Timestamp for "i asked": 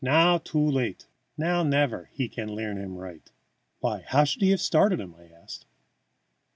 5.13-5.67